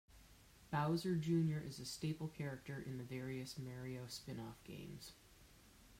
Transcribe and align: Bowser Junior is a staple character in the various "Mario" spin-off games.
Bowser 0.71 1.15
Junior 1.15 1.59
is 1.61 1.79
a 1.79 1.85
staple 1.85 2.27
character 2.27 2.81
in 2.81 2.97
the 2.97 3.03
various 3.03 3.59
"Mario" 3.59 4.07
spin-off 4.07 4.55
games. 4.63 5.11